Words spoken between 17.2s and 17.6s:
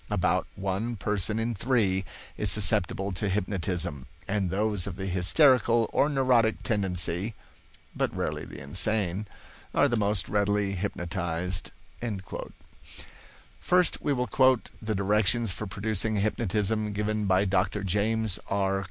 by